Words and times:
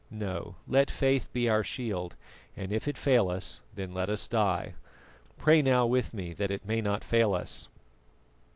No, 0.09 0.55
let 0.67 0.89
faith 0.89 1.31
be 1.31 1.47
our 1.47 1.63
shield, 1.63 2.15
and 2.57 2.71
if 2.73 2.87
it 2.87 2.97
fail 2.97 3.29
us, 3.29 3.61
then 3.75 3.93
let 3.93 4.09
us 4.09 4.27
die. 4.27 4.73
Pray 5.37 5.61
now 5.61 5.85
with 5.85 6.11
me 6.11 6.33
that 6.33 6.49
it 6.49 6.65
may 6.65 6.81
not 6.81 7.03
fail 7.03 7.35
us." 7.35 7.69